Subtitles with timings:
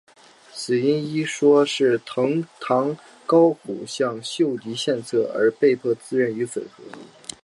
[0.51, 6.83] 死因一说是藤堂高虎向秀吉献策而被迫自刃于粉河。